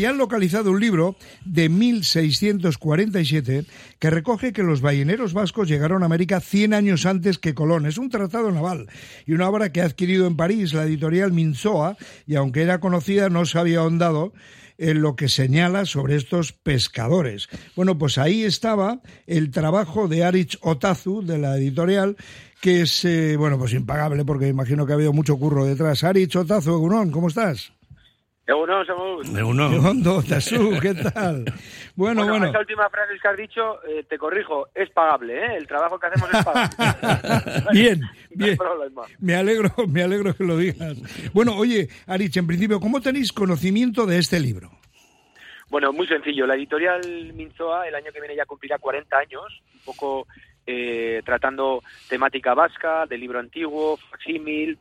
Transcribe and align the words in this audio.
Y 0.00 0.06
han 0.06 0.16
localizado 0.16 0.70
un 0.70 0.80
libro 0.80 1.14
de 1.44 1.68
1647 1.68 3.66
que 3.98 4.08
recoge 4.08 4.54
que 4.54 4.62
los 4.62 4.80
balleneros 4.80 5.34
vascos 5.34 5.68
llegaron 5.68 6.02
a 6.02 6.06
América 6.06 6.40
100 6.40 6.72
años 6.72 7.04
antes 7.04 7.36
que 7.36 7.52
Colón. 7.52 7.84
Es 7.84 7.98
un 7.98 8.08
tratado 8.08 8.50
naval 8.50 8.86
y 9.26 9.34
una 9.34 9.46
obra 9.46 9.72
que 9.72 9.82
ha 9.82 9.84
adquirido 9.84 10.26
en 10.26 10.36
París 10.36 10.72
la 10.72 10.84
editorial 10.84 11.32
Minzoa 11.32 11.98
y 12.26 12.36
aunque 12.36 12.62
era 12.62 12.80
conocida 12.80 13.28
no 13.28 13.44
se 13.44 13.58
había 13.58 13.80
ahondado 13.80 14.32
en 14.78 15.02
lo 15.02 15.16
que 15.16 15.28
señala 15.28 15.84
sobre 15.84 16.16
estos 16.16 16.54
pescadores. 16.54 17.50
Bueno, 17.76 17.98
pues 17.98 18.16
ahí 18.16 18.44
estaba 18.44 19.02
el 19.26 19.50
trabajo 19.50 20.08
de 20.08 20.24
Arich 20.24 20.56
Otazu, 20.62 21.20
de 21.20 21.36
la 21.36 21.58
editorial, 21.58 22.16
que 22.62 22.80
es, 22.80 23.04
eh, 23.04 23.36
bueno, 23.36 23.58
pues 23.58 23.74
impagable, 23.74 24.24
porque 24.24 24.48
imagino 24.48 24.86
que 24.86 24.92
ha 24.92 24.96
habido 24.96 25.12
mucho 25.12 25.36
curro 25.36 25.66
detrás. 25.66 26.04
Arich 26.04 26.34
Otazu, 26.36 26.80
¿cómo 27.12 27.28
estás? 27.28 27.74
Egunon, 28.46 28.86
somos... 28.86 29.28
Egunon. 29.28 30.02
Tasu, 30.26 30.78
¿qué 30.80 30.94
tal? 30.94 31.44
Bueno, 31.96 32.26
bueno, 32.26 32.46
Esa 32.46 32.60
última 32.60 32.88
frase 32.88 33.12
que 33.20 33.28
has 33.28 33.36
dicho, 33.36 33.84
eh, 33.84 34.04
te 34.08 34.16
corrijo, 34.16 34.68
es 34.74 34.88
pagable, 34.90 35.34
¿eh? 35.34 35.56
El 35.56 35.66
trabajo 35.66 35.98
que 35.98 36.06
hacemos 36.06 36.32
es 36.32 36.44
pagable. 36.44 37.70
bien, 37.72 38.00
bien. 38.30 38.56
me 39.18 39.34
alegro, 39.34 39.70
me 39.86 40.02
alegro 40.02 40.34
que 40.34 40.44
lo 40.44 40.56
digas. 40.56 40.96
Bueno, 41.34 41.54
oye, 41.56 41.88
Arich, 42.06 42.38
en 42.38 42.46
principio, 42.46 42.80
¿cómo 42.80 43.02
tenéis 43.02 43.32
conocimiento 43.32 44.06
de 44.06 44.18
este 44.18 44.40
libro? 44.40 44.70
Bueno, 45.68 45.92
muy 45.92 46.06
sencillo. 46.06 46.46
La 46.46 46.54
editorial 46.54 47.02
Minzoa 47.34 47.86
el 47.86 47.94
año 47.94 48.12
que 48.12 48.20
viene 48.20 48.36
ya 48.36 48.46
cumplirá 48.46 48.78
40 48.78 49.18
años, 49.18 49.62
un 49.74 49.80
poco 49.84 50.26
eh, 50.66 51.20
tratando 51.24 51.82
temática 52.08 52.54
vasca, 52.54 53.04
de 53.04 53.18
libro 53.18 53.40
antiguo, 53.40 53.98
facsímil, 54.10 54.78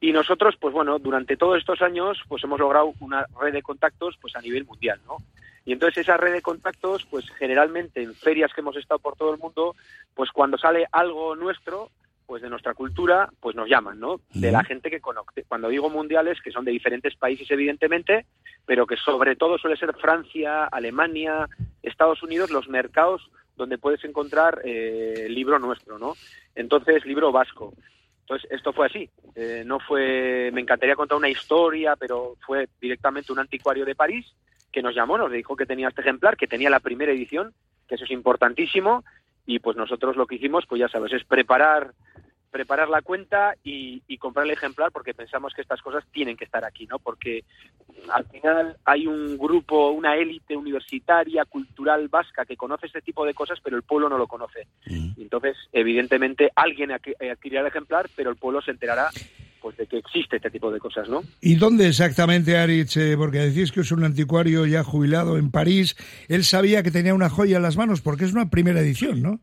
y 0.00 0.12
nosotros, 0.12 0.56
pues 0.58 0.72
bueno, 0.72 0.98
durante 0.98 1.36
todos 1.36 1.58
estos 1.58 1.82
años, 1.82 2.18
pues 2.26 2.42
hemos 2.42 2.58
logrado 2.58 2.94
una 3.00 3.26
red 3.38 3.52
de 3.52 3.62
contactos, 3.62 4.16
pues 4.20 4.34
a 4.34 4.40
nivel 4.40 4.64
mundial, 4.64 4.98
¿no? 5.06 5.18
Y 5.66 5.72
entonces 5.72 5.98
esa 5.98 6.16
red 6.16 6.32
de 6.32 6.40
contactos, 6.40 7.04
pues 7.04 7.28
generalmente 7.38 8.02
en 8.02 8.14
ferias 8.14 8.52
que 8.54 8.62
hemos 8.62 8.76
estado 8.76 8.98
por 8.98 9.16
todo 9.16 9.34
el 9.34 9.38
mundo, 9.38 9.76
pues 10.14 10.30
cuando 10.30 10.56
sale 10.56 10.86
algo 10.90 11.36
nuestro, 11.36 11.90
pues 12.26 12.40
de 12.42 12.48
nuestra 12.48 12.72
cultura, 12.74 13.28
pues 13.40 13.54
nos 13.54 13.68
llaman, 13.68 14.00
¿no? 14.00 14.20
De 14.32 14.50
la 14.50 14.64
gente 14.64 14.90
que 14.90 15.00
conoce. 15.00 15.44
Cuando 15.46 15.68
digo 15.68 15.90
mundiales, 15.90 16.40
que 16.40 16.50
son 16.50 16.64
de 16.64 16.70
diferentes 16.70 17.14
países, 17.16 17.50
evidentemente, 17.50 18.24
pero 18.64 18.86
que 18.86 18.96
sobre 18.96 19.36
todo 19.36 19.58
suele 19.58 19.76
ser 19.76 19.94
Francia, 19.96 20.64
Alemania, 20.64 21.48
Estados 21.82 22.22
Unidos, 22.22 22.50
los 22.50 22.68
mercados 22.68 23.30
donde 23.56 23.78
puedes 23.78 24.02
encontrar 24.04 24.62
eh, 24.64 25.26
libro 25.28 25.58
nuestro, 25.58 25.98
¿no? 25.98 26.14
Entonces, 26.54 27.04
libro 27.04 27.32
vasco. 27.32 27.74
Entonces, 28.30 28.52
esto 28.52 28.72
fue 28.72 28.86
así. 28.86 29.10
Eh, 29.34 29.64
no 29.66 29.80
fue, 29.80 30.50
me 30.52 30.60
encantaría 30.60 30.94
contar 30.94 31.18
una 31.18 31.28
historia, 31.28 31.96
pero 31.96 32.36
fue 32.46 32.68
directamente 32.80 33.32
un 33.32 33.40
anticuario 33.40 33.84
de 33.84 33.96
París 33.96 34.24
que 34.70 34.82
nos 34.82 34.94
llamó, 34.94 35.18
nos 35.18 35.32
dijo 35.32 35.56
que 35.56 35.66
tenía 35.66 35.88
este 35.88 36.02
ejemplar, 36.02 36.36
que 36.36 36.46
tenía 36.46 36.70
la 36.70 36.78
primera 36.78 37.10
edición, 37.10 37.52
que 37.88 37.96
eso 37.96 38.04
es 38.04 38.12
importantísimo, 38.12 39.02
y 39.46 39.58
pues 39.58 39.76
nosotros 39.76 40.14
lo 40.14 40.28
que 40.28 40.36
hicimos, 40.36 40.64
pues 40.68 40.78
ya 40.78 40.88
sabes, 40.88 41.12
es 41.12 41.24
preparar 41.24 41.90
preparar 42.50 42.88
la 42.88 43.02
cuenta 43.02 43.54
y, 43.62 44.00
comprar 44.18 44.44
el 44.44 44.52
ejemplar 44.52 44.92
porque 44.92 45.14
pensamos 45.14 45.54
que 45.54 45.62
estas 45.62 45.80
cosas 45.80 46.04
tienen 46.12 46.36
que 46.36 46.44
estar 46.44 46.62
aquí, 46.64 46.86
¿no? 46.86 46.98
Porque 46.98 47.44
al 48.12 48.26
final 48.26 48.76
hay 48.84 49.06
un 49.06 49.38
grupo, 49.38 49.90
una 49.90 50.14
élite 50.14 50.54
universitaria, 50.54 51.46
cultural 51.46 52.08
vasca 52.08 52.44
que 52.44 52.56
conoce 52.56 52.86
este 52.86 53.00
tipo 53.00 53.24
de 53.24 53.32
cosas, 53.32 53.58
pero 53.62 53.76
el 53.76 53.82
pueblo 53.82 54.10
no 54.10 54.18
lo 54.18 54.26
conoce. 54.26 54.66
Mm. 54.86 55.12
Entonces, 55.22 55.56
evidentemente, 55.72 56.50
alguien 56.54 56.92
adquirirá 56.92 57.62
el 57.62 57.68
ejemplar, 57.68 58.10
pero 58.14 58.28
el 58.28 58.36
pueblo 58.36 58.60
se 58.60 58.72
enterará 58.72 59.08
pues 59.60 59.76
de 59.76 59.86
que 59.86 59.98
existe 59.98 60.36
este 60.36 60.50
tipo 60.50 60.70
de 60.70 60.78
cosas, 60.78 61.08
¿no? 61.08 61.22
¿Y 61.40 61.56
dónde 61.56 61.88
exactamente, 61.88 62.56
Aritz? 62.56 62.96
Eh, 62.96 63.14
porque 63.16 63.38
decís 63.38 63.72
que 63.72 63.80
es 63.80 63.92
un 63.92 64.04
anticuario 64.04 64.66
ya 64.66 64.82
jubilado 64.82 65.36
en 65.36 65.50
París. 65.50 65.96
Él 66.28 66.44
sabía 66.44 66.82
que 66.82 66.90
tenía 66.90 67.14
una 67.14 67.28
joya 67.28 67.58
en 67.58 67.62
las 67.62 67.76
manos 67.76 68.00
porque 68.00 68.24
es 68.24 68.32
una 68.32 68.50
primera 68.50 68.80
edición, 68.80 69.22
¿no? 69.22 69.40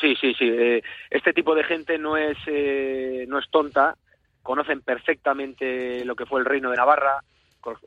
Sí, 0.00 0.14
sí, 0.20 0.34
sí. 0.34 0.48
Eh, 0.48 0.82
este 1.10 1.32
tipo 1.32 1.54
de 1.54 1.64
gente 1.64 1.98
no 1.98 2.16
es, 2.16 2.36
eh, 2.46 3.24
no 3.28 3.38
es 3.38 3.48
tonta, 3.50 3.96
conocen 4.42 4.82
perfectamente 4.82 6.04
lo 6.04 6.14
que 6.14 6.26
fue 6.26 6.40
el 6.40 6.46
reino 6.46 6.70
de 6.70 6.76
Navarra, 6.76 7.22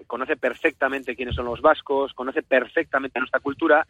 conoce 0.07 0.35
perfectamente 0.35 1.15
quiénes 1.15 1.35
son 1.35 1.45
los 1.45 1.61
vascos, 1.61 2.13
conoce 2.13 2.43
perfectamente 2.43 3.19
nuestra 3.19 3.39
cultura 3.39 3.87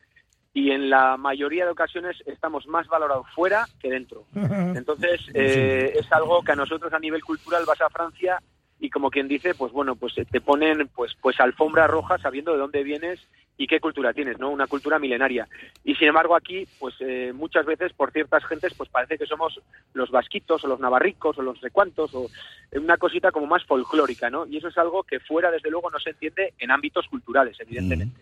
y 0.53 0.71
en 0.71 0.89
la 0.89 1.17
mayoría 1.17 1.65
de 1.65 1.71
ocasiones 1.71 2.17
estamos 2.25 2.67
más 2.67 2.87
valorados 2.87 3.27
fuera 3.33 3.65
que 3.79 3.89
dentro. 3.89 4.25
Entonces, 4.35 5.21
eh, 5.33 5.93
es 5.95 6.11
algo 6.11 6.41
que 6.41 6.51
a 6.51 6.55
nosotros 6.55 6.91
a 6.93 6.99
nivel 6.99 7.23
cultural 7.23 7.63
vas 7.65 7.81
a 7.81 7.89
Francia 7.89 8.39
y 8.79 8.89
como 8.89 9.09
quien 9.09 9.27
dice, 9.27 9.53
pues 9.53 9.71
bueno, 9.71 9.95
pues 9.95 10.13
te 10.15 10.41
ponen 10.41 10.89
pues 10.95 11.13
pues 11.21 11.39
alfombra 11.39 11.87
roja 11.87 12.17
sabiendo 12.17 12.53
de 12.53 12.59
dónde 12.59 12.83
vienes 12.83 13.19
y 13.59 13.67
qué 13.67 13.81
cultura 13.81 14.13
tienes, 14.13 14.39
¿no? 14.39 14.49
Una 14.49 14.67
cultura 14.67 14.99
milenaria. 14.99 15.45
Y 15.83 15.93
sin 15.95 16.07
embargo 16.07 16.33
aquí, 16.33 16.65
pues 16.79 16.95
eh, 17.01 17.33
muchas 17.35 17.65
veces 17.65 17.91
por 17.91 18.11
ciertas 18.11 18.43
gentes, 18.45 18.73
pues 18.73 18.89
parece 18.89 19.17
que 19.17 19.25
somos 19.25 19.59
los 19.93 20.09
vasquitos 20.09 20.63
o 20.63 20.67
los 20.67 20.79
navarricos 20.79 21.37
o 21.37 21.41
los 21.41 21.59
recuantos 21.59 22.15
o 22.15 22.29
una 22.71 22.95
cosita 22.95 23.31
como 23.31 23.47
más 23.47 23.65
folclórica, 23.65 24.29
¿no? 24.29 24.47
Y 24.47 24.57
eso 24.57 24.69
es 24.69 24.77
algo 24.77 25.03
que 25.03 25.19
fuera, 25.19 25.51
desde 25.51 25.69
luego, 25.69 25.91
no 25.91 25.99
se 25.99 26.11
entiende 26.11 26.53
en 26.57 26.71
ámbitos 26.71 27.05
culturales, 27.09 27.57
evidentemente. 27.59 28.21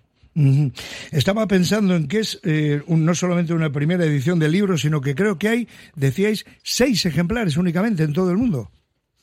Estaba 1.12 1.48
pensando 1.48 1.96
en 1.96 2.08
que 2.08 2.20
es 2.20 2.40
eh, 2.44 2.82
no 2.88 3.16
solamente 3.16 3.54
una 3.54 3.72
primera 3.72 4.06
edición 4.06 4.40
del 4.40 4.52
libro, 4.52 4.78
sino 4.78 5.02
que 5.02 5.14
creo 5.14 5.38
que 5.38 5.50
hay, 5.50 5.68
decíais, 5.96 6.46
seis 6.64 7.06
ejemplares 7.06 7.58
únicamente 7.58 8.04
en 8.04 8.14
todo 8.14 8.32
el 8.32 8.38
mundo. 8.38 8.72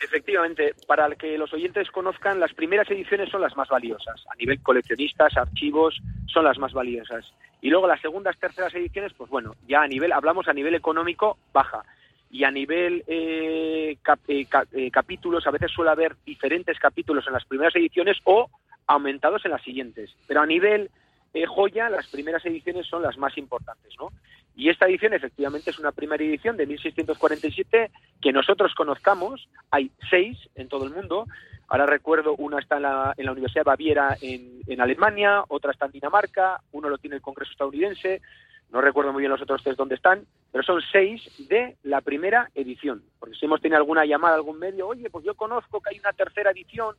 Efectivamente, 0.04 0.74
para 0.86 1.08
que 1.16 1.38
los 1.38 1.54
oyentes 1.54 1.90
conozcan, 1.90 2.38
las 2.38 2.52
primeras 2.52 2.90
ediciones 2.90 3.30
son 3.30 3.40
las 3.40 3.56
más 3.56 3.68
valiosas. 3.68 4.22
A 4.30 4.34
nivel 4.36 4.60
coleccionistas, 4.60 5.34
archivos, 5.38 5.98
son 6.26 6.44
las 6.44 6.58
más 6.58 6.74
valiosas. 6.74 7.32
Y 7.62 7.70
luego 7.70 7.86
las 7.86 8.02
segundas, 8.02 8.36
terceras 8.38 8.74
ediciones, 8.74 9.14
pues 9.14 9.30
bueno, 9.30 9.54
ya 9.66 9.80
a 9.80 9.88
nivel, 9.88 10.12
hablamos 10.12 10.46
a 10.46 10.52
nivel 10.52 10.74
económico, 10.74 11.38
baja. 11.54 11.82
Y 12.30 12.44
a 12.44 12.50
nivel 12.50 13.02
eh, 13.06 13.96
eh, 14.28 14.46
eh, 14.72 14.90
capítulos, 14.90 15.46
a 15.46 15.50
veces 15.50 15.70
suele 15.70 15.90
haber 15.90 16.16
diferentes 16.26 16.78
capítulos 16.78 17.26
en 17.26 17.32
las 17.32 17.46
primeras 17.46 17.74
ediciones 17.74 18.18
o 18.24 18.50
aumentados 18.86 19.42
en 19.46 19.52
las 19.52 19.62
siguientes. 19.62 20.14
Pero 20.28 20.42
a 20.42 20.46
nivel 20.46 20.90
joya, 21.46 21.90
las 21.90 22.06
primeras 22.08 22.44
ediciones 22.46 22.86
son 22.86 23.02
las 23.02 23.18
más 23.18 23.36
importantes, 23.36 23.92
¿no? 23.98 24.10
Y 24.56 24.68
esta 24.68 24.86
edición 24.86 25.12
efectivamente 25.12 25.70
es 25.70 25.78
una 25.78 25.90
primera 25.90 26.22
edición 26.22 26.56
de 26.56 26.66
1647 26.66 27.90
que 28.22 28.32
nosotros 28.32 28.72
conozcamos. 28.74 29.48
Hay 29.70 29.90
seis 30.08 30.38
en 30.54 30.68
todo 30.68 30.84
el 30.84 30.94
mundo. 30.94 31.26
Ahora 31.66 31.86
recuerdo, 31.86 32.36
una 32.36 32.60
está 32.60 32.76
en 32.76 32.82
la, 32.82 33.14
en 33.16 33.26
la 33.26 33.32
Universidad 33.32 33.62
de 33.64 33.70
Baviera 33.70 34.16
en, 34.20 34.60
en, 34.66 34.80
Alemania, 34.80 35.42
otra 35.48 35.72
está 35.72 35.86
en 35.86 35.92
Dinamarca, 35.92 36.60
uno 36.72 36.88
lo 36.88 36.98
tiene 36.98 37.16
el 37.16 37.22
Congreso 37.22 37.50
estadounidense. 37.50 38.20
No 38.70 38.80
recuerdo 38.80 39.12
muy 39.12 39.20
bien 39.20 39.30
los 39.30 39.42
otros 39.42 39.62
tres 39.62 39.76
dónde 39.76 39.94
están, 39.94 40.24
pero 40.52 40.64
son 40.64 40.80
seis 40.92 41.22
de 41.48 41.76
la 41.82 42.00
primera 42.00 42.50
edición. 42.54 43.02
Porque 43.18 43.36
si 43.36 43.46
hemos 43.46 43.60
tenido 43.60 43.78
alguna 43.78 44.04
llamada, 44.04 44.34
algún 44.34 44.58
medio, 44.58 44.88
oye, 44.88 45.10
pues 45.10 45.24
yo 45.24 45.34
conozco 45.34 45.80
que 45.80 45.90
hay 45.90 45.98
una 45.98 46.12
tercera 46.12 46.50
edición. 46.50 46.96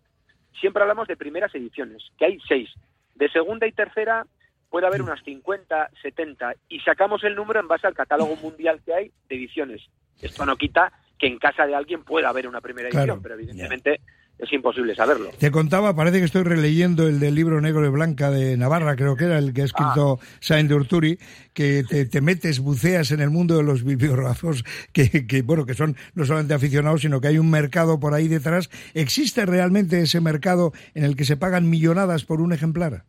Siempre 0.59 0.81
hablamos 0.81 1.07
de 1.07 1.18
primeras 1.18 1.53
ediciones, 1.53 2.03
que 2.18 2.25
hay 2.25 2.40
seis. 2.47 2.69
De 3.15 3.29
segunda 3.29 3.65
y 3.65 3.71
tercera 3.71 4.25
puede 4.69 4.87
haber 4.87 5.01
unas 5.01 5.23
50, 5.23 5.89
70 6.01 6.53
y 6.69 6.79
sacamos 6.81 7.23
el 7.23 7.35
número 7.35 7.59
en 7.59 7.67
base 7.67 7.87
al 7.87 7.93
catálogo 7.93 8.35
mundial 8.35 8.81
que 8.85 8.93
hay 8.93 9.11
de 9.29 9.35
ediciones. 9.35 9.81
Esto 10.21 10.45
no 10.45 10.55
quita 10.55 10.91
que 11.17 11.27
en 11.27 11.39
casa 11.39 11.65
de 11.65 11.75
alguien 11.75 12.03
pueda 12.03 12.29
haber 12.29 12.47
una 12.47 12.61
primera 12.61 12.89
edición, 12.89 13.21
pero 13.21 13.35
evidentemente 13.35 14.01
es 14.38 14.51
imposible 14.51 14.96
saberlo. 14.96 15.29
Te 15.40 15.51
contaba, 15.51 15.96
parece 15.96 16.19
que 16.19 16.25
estoy 16.25 16.44
releyendo 16.44 17.07
el 17.07 17.19
del 17.19 17.35
libro 17.35 17.62
Negro 17.62 17.85
y 17.85 17.90
Blanca 17.90 18.31
de 18.31 18.57
Navarra, 18.57 18.96
creo 18.96 19.16
que 19.16 19.25
era 19.25 19.38
el 19.38 19.53
que 19.53 19.62
ha 19.62 19.66
escrito 19.66 20.19
ah. 20.22 20.25
Sain 20.40 20.68
de 20.68 20.75
Urturi, 20.75 21.18
que 21.53 21.84
te, 21.84 22.22
metes, 22.22 22.59
buceas 22.59 23.12
en 23.12 23.22
el 23.22 23.29
mundo 23.29 23.57
de 23.57 23.63
los 23.63 23.84
bibliógrafos, 23.84 24.63
que, 24.94 25.25
que, 25.28 25.41
bueno, 25.41 25.66
que 25.66 25.74
son 25.74 25.95
no 26.13 26.25
solamente 26.25 26.53
aficionados, 26.53 27.01
sino 27.01 27.22
que 27.22 27.29
hay 27.29 27.38
un 27.38 27.50
mercado 27.50 28.00
por 28.00 28.13
ahí 28.13 28.28
detrás. 28.28 28.69
¿Existe 28.94 29.45
realmente 29.45 30.01
ese 30.01 30.22
mercado 30.22 30.74
en 30.94 31.03
el 31.03 31.16
que 31.16 31.25
se 31.25 31.38
pagan 31.38 31.69
millonadas 31.69 32.25
por 32.25 32.41
un 32.41 32.53
ejemplar? 32.53 33.06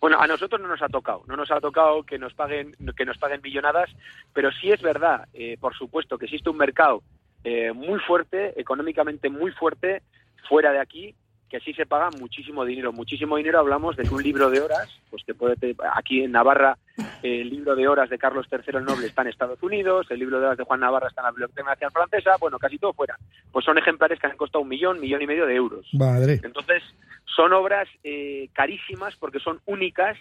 Bueno, 0.00 0.20
a 0.20 0.26
nosotros 0.26 0.60
no 0.60 0.68
nos 0.68 0.82
ha 0.82 0.88
tocado, 0.88 1.24
no 1.26 1.36
nos 1.36 1.50
ha 1.50 1.60
tocado 1.60 2.02
que 2.02 2.18
nos 2.18 2.34
paguen, 2.34 2.76
que 2.96 3.04
nos 3.04 3.18
paguen 3.18 3.40
millonadas, 3.42 3.90
pero 4.34 4.50
sí 4.52 4.70
es 4.70 4.82
verdad, 4.82 5.26
eh, 5.32 5.56
por 5.58 5.74
supuesto, 5.74 6.18
que 6.18 6.26
existe 6.26 6.50
un 6.50 6.58
mercado 6.58 7.02
eh, 7.44 7.72
muy 7.72 7.98
fuerte, 8.00 8.60
económicamente 8.60 9.30
muy 9.30 9.52
fuerte, 9.52 10.02
fuera 10.48 10.72
de 10.72 10.80
aquí, 10.80 11.14
que 11.48 11.60
sí 11.60 11.72
se 11.74 11.86
paga 11.86 12.10
muchísimo 12.10 12.64
dinero. 12.64 12.92
Muchísimo 12.92 13.36
dinero 13.36 13.60
hablamos 13.60 13.96
de 13.96 14.02
que 14.02 14.14
un 14.14 14.22
libro 14.22 14.50
de 14.50 14.60
horas, 14.60 14.88
pues 15.10 15.22
que 15.24 15.34
puede 15.34 15.56
aquí 15.94 16.22
en 16.22 16.32
Navarra 16.32 16.76
el 17.22 17.50
libro 17.50 17.76
de 17.76 17.86
horas 17.86 18.10
de 18.10 18.18
Carlos 18.18 18.46
III 18.50 18.78
el 18.78 18.84
Noble 18.84 19.06
está 19.06 19.22
en 19.22 19.28
Estados 19.28 19.62
Unidos, 19.62 20.06
el 20.10 20.18
libro 20.18 20.40
de 20.40 20.46
horas 20.46 20.58
de 20.58 20.64
Juan 20.64 20.80
Navarra 20.80 21.08
está 21.08 21.20
en 21.20 21.26
la 21.26 21.30
Biblioteca 21.30 21.62
Nacional 21.62 21.92
Francesa, 21.92 22.36
bueno, 22.40 22.58
casi 22.58 22.78
todo 22.78 22.92
fuera. 22.92 23.16
Pues 23.52 23.64
son 23.64 23.78
ejemplares 23.78 24.18
que 24.18 24.26
han 24.26 24.36
costado 24.36 24.62
un 24.62 24.68
millón, 24.68 25.00
millón 25.00 25.22
y 25.22 25.26
medio 25.26 25.46
de 25.46 25.54
euros. 25.54 25.86
Madre. 25.92 26.40
Entonces, 26.42 26.82
son 27.24 27.52
obras 27.52 27.88
eh, 28.02 28.48
carísimas 28.52 29.14
porque 29.16 29.38
son 29.38 29.60
únicas 29.66 30.16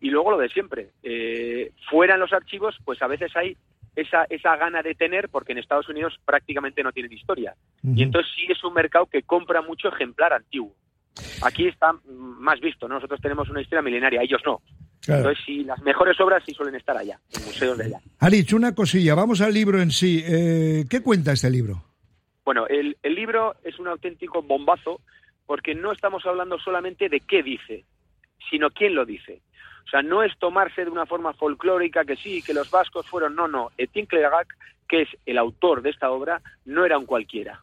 y 0.00 0.10
luego 0.10 0.32
lo 0.32 0.38
de 0.38 0.48
siempre. 0.48 0.90
Eh, 1.02 1.72
fuera 1.88 2.14
en 2.14 2.20
los 2.20 2.32
archivos, 2.32 2.76
pues 2.84 3.00
a 3.02 3.06
veces 3.06 3.34
hay 3.36 3.56
esa, 4.00 4.24
esa 4.28 4.56
gana 4.56 4.82
de 4.82 4.94
tener, 4.94 5.28
porque 5.28 5.52
en 5.52 5.58
Estados 5.58 5.88
Unidos 5.88 6.18
prácticamente 6.24 6.82
no 6.82 6.92
tienen 6.92 7.12
historia. 7.12 7.54
Y 7.82 8.02
entonces 8.02 8.32
sí 8.34 8.46
es 8.48 8.62
un 8.64 8.74
mercado 8.74 9.06
que 9.06 9.22
compra 9.22 9.62
mucho 9.62 9.88
ejemplar 9.88 10.32
antiguo. 10.32 10.74
Aquí 11.42 11.66
está 11.66 11.92
más 12.04 12.60
visto, 12.60 12.88
nosotros 12.88 13.20
tenemos 13.20 13.48
una 13.48 13.60
historia 13.60 13.82
milenaria, 13.82 14.22
ellos 14.22 14.40
no. 14.44 14.60
Entonces, 15.06 15.42
sí, 15.44 15.64
las 15.64 15.80
mejores 15.82 16.20
obras 16.20 16.42
sí 16.44 16.52
suelen 16.52 16.74
estar 16.74 16.96
allá, 16.96 17.18
en 17.34 17.44
museos 17.44 17.78
de 17.78 17.84
allá. 17.84 18.00
Arich, 18.18 18.52
una 18.52 18.74
cosilla, 18.74 19.14
vamos 19.14 19.40
al 19.40 19.54
libro 19.54 19.80
en 19.80 19.90
sí. 19.90 20.22
Eh, 20.26 20.84
¿Qué 20.90 21.02
cuenta 21.02 21.32
este 21.32 21.50
libro? 21.50 21.82
Bueno, 22.44 22.66
el, 22.66 22.96
el 23.02 23.14
libro 23.14 23.54
es 23.64 23.78
un 23.78 23.88
auténtico 23.88 24.42
bombazo 24.42 25.00
porque 25.46 25.74
no 25.74 25.92
estamos 25.92 26.24
hablando 26.26 26.58
solamente 26.58 27.08
de 27.08 27.20
qué 27.20 27.42
dice, 27.42 27.84
sino 28.50 28.70
quién 28.70 28.94
lo 28.94 29.04
dice. 29.04 29.40
O 29.84 29.88
sea, 29.90 30.02
no 30.02 30.22
es 30.22 30.36
tomarse 30.38 30.84
de 30.84 30.90
una 30.90 31.06
forma 31.06 31.32
folclórica 31.32 32.04
que 32.04 32.16
sí, 32.16 32.42
que 32.42 32.54
los 32.54 32.70
vascos 32.70 33.06
fueron, 33.08 33.34
no, 33.34 33.48
no. 33.48 33.70
Etienne 33.76 34.08
Clergac, 34.08 34.56
que 34.88 35.02
es 35.02 35.08
el 35.26 35.38
autor 35.38 35.82
de 35.82 35.90
esta 35.90 36.10
obra, 36.10 36.40
no 36.64 36.84
era 36.84 36.98
un 36.98 37.06
cualquiera, 37.06 37.62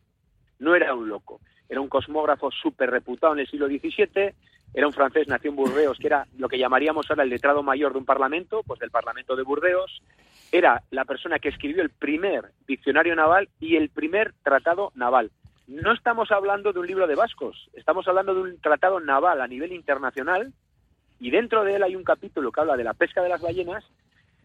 no 0.60 0.76
era 0.76 0.94
un 0.94 1.10
loco. 1.10 1.40
Era 1.70 1.82
un 1.82 1.90
cosmógrafo 1.90 2.50
súper 2.52 2.90
reputado 2.90 3.34
en 3.34 3.40
el 3.40 3.48
siglo 3.48 3.68
XVII, 3.68 4.34
era 4.74 4.88
un 4.88 4.94
francés, 4.94 5.28
nació 5.28 5.50
en 5.50 5.56
Burdeos, 5.56 5.98
que 5.98 6.08
era 6.08 6.28
lo 6.38 6.48
que 6.48 6.58
llamaríamos 6.58 7.10
ahora 7.10 7.24
el 7.24 7.30
letrado 7.30 7.64
mayor 7.64 7.94
de 7.94 8.00
un 8.00 8.06
parlamento, 8.06 8.62
pues 8.66 8.80
del 8.80 8.92
Parlamento 8.92 9.36
de 9.36 9.44
Burdeos. 9.44 10.02
Era 10.52 10.84
la 10.92 11.06
persona 11.06 11.40
que 11.40 11.50
escribió 11.50 11.82
el 11.82 11.90
primer 11.90 12.52
diccionario 12.68 13.16
naval 13.16 13.50
y 13.60 13.76
el 13.76 13.90
primer 13.90 14.34
tratado 14.44 14.92
naval. 14.96 15.32
No 15.68 15.94
estamos 15.94 16.32
hablando 16.32 16.74
de 16.74 16.80
un 16.80 16.88
libro 16.88 17.08
de 17.08 17.16
vascos, 17.16 17.70
estamos 17.74 18.08
hablando 18.08 18.34
de 18.34 18.42
un 18.42 18.62
tratado 18.62 19.00
naval 19.00 19.42
a 19.42 19.48
nivel 19.48 19.74
internacional 19.74 20.54
y 21.20 21.32
dentro 21.32 21.64
de 21.64 21.76
él 21.76 21.84
hay 21.84 21.96
un 21.96 22.04
capítulo 22.04 22.52
que 22.52 22.62
habla 22.62 22.78
de 22.78 22.84
la 22.84 22.94
pesca 22.94 23.22
de 23.22 23.30
las 23.30 23.42
ballenas 23.42 23.84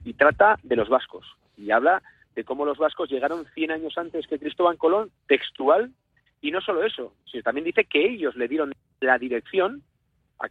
y 0.04 0.14
trata 0.14 0.58
de 0.62 0.76
los 0.76 0.88
vascos. 0.88 1.26
Y 1.56 1.70
habla 1.70 2.02
de 2.34 2.44
cómo 2.44 2.64
los 2.64 2.78
vascos 2.78 3.10
llegaron 3.10 3.46
100 3.54 3.70
años 3.70 3.98
antes 3.98 4.26
que 4.26 4.38
Cristóbal 4.38 4.78
Colón, 4.78 5.10
textual, 5.26 5.90
y 6.40 6.50
no 6.50 6.60
solo 6.60 6.84
eso, 6.84 7.14
sino 7.30 7.42
también 7.42 7.64
dice 7.64 7.84
que 7.84 8.04
ellos 8.04 8.34
le 8.36 8.48
dieron 8.48 8.72
la 9.00 9.18
dirección, 9.18 9.82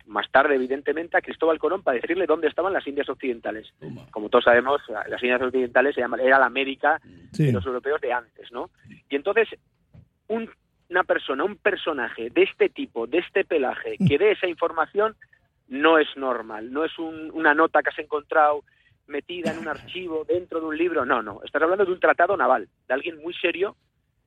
más 0.06 0.30
tarde 0.32 0.56
evidentemente, 0.56 1.18
a 1.18 1.22
Cristóbal 1.22 1.60
Colón 1.60 1.84
para 1.84 2.00
decirle 2.00 2.26
dónde 2.26 2.48
estaban 2.48 2.72
las 2.72 2.88
Indias 2.88 3.10
Occidentales. 3.10 3.74
Como 4.12 4.30
todos 4.30 4.46
sabemos, 4.46 4.82
las 4.88 5.22
Indias 5.22 5.42
Occidentales 5.42 5.96
se 5.96 6.02
era 6.02 6.40
la 6.40 6.46
América 6.46 7.02
de 7.32 7.52
los 7.52 7.66
europeos 7.66 8.00
de 8.00 8.14
antes, 8.14 8.52
¿no? 8.52 8.70
Y 9.10 9.16
entonces, 9.18 9.50
una 10.30 11.04
persona, 11.04 11.44
un 11.44 11.58
personaje 11.58 12.30
de 12.30 12.44
este 12.44 12.70
tipo, 12.70 13.06
de 13.06 13.18
este 13.18 13.44
pelaje, 13.44 13.98
que 13.98 14.18
dé 14.18 14.32
esa 14.32 14.48
información, 14.48 15.16
no 15.72 15.98
es 15.98 16.08
normal, 16.18 16.72
no 16.72 16.84
es 16.84 16.92
una 17.00 17.54
nota 17.54 17.82
que 17.82 17.90
has 17.90 18.00
encontrado 18.00 18.64
metida 19.08 19.52
en 19.52 19.60
un 19.60 19.70
archivo 19.70 20.26
dentro 20.26 20.60
de 20.60 20.66
un 20.66 20.78
libro, 20.78 21.06
no, 21.06 21.24
no, 21.24 21.40
estás 21.46 21.62
hablando 21.62 21.86
de 21.86 21.94
un 21.94 22.00
tratado 22.00 22.36
naval, 22.36 22.68
de 22.88 22.94
alguien 22.94 23.22
muy 23.22 23.34
serio 23.34 23.78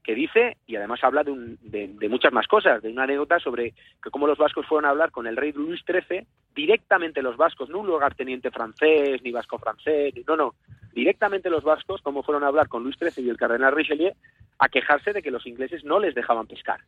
que 0.03 0.15
dice, 0.15 0.57
y 0.67 0.77
además 0.77 1.01
habla 1.03 1.23
de, 1.23 1.57
de, 1.61 2.09
muchas 2.09 2.33
más 2.33 2.47
cosas, 2.47 2.83
de 2.83 2.91
una 2.91 3.05
anécdota 3.05 3.39
sobre 3.41 3.73
que 4.03 4.11
cómo 4.11 4.27
los 4.27 4.39
vascos 4.39 4.67
fueron 4.67 4.87
a 4.87 4.91
hablar 4.91 5.11
con 5.11 5.27
el 5.27 5.37
rey 5.37 5.53
Luis 5.53 5.83
XIII, 5.87 6.27
directamente 6.55 7.23
los 7.23 7.37
vascos, 7.37 7.69
no 7.69 7.79
un 7.79 7.87
lugarteniente 7.87 8.51
francés, 8.51 9.23
ni 9.23 9.31
vasco 9.31 9.59
francés, 9.59 10.15
no, 10.27 10.37
no, 10.37 10.55
directamente 10.93 11.51
los 11.51 11.63
vascos, 11.63 12.01
cómo 12.03 12.23
fueron 12.23 12.45
a 12.45 12.49
hablar 12.49 12.69
con 12.69 12.83
Luis 12.83 12.97
XIII 12.99 13.25
y 13.25 13.31
el 13.31 13.37
cardenal 13.37 13.75
Richelieu, 13.75 14.13
a 14.59 14.69
quejarse 14.69 15.13
de 15.13 15.23
que 15.23 15.31
los 15.31 15.47
ingleses 15.47 15.85
no 15.85 15.99
les 15.99 16.15
dejaban 16.15 16.47
pescar. 16.47 16.81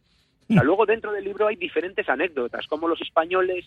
luego 0.48 0.86
dentro 0.86 1.12
del 1.12 1.24
libro 1.24 1.46
hay 1.46 1.56
diferentes 1.56 2.08
anécdotas, 2.08 2.66
como 2.66 2.88
los 2.88 3.00
españoles 3.02 3.66